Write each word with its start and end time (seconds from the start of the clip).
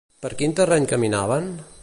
Per 0.23 0.31
quin 0.39 0.55
terreny 0.59 0.89
caminaven? 0.95 1.53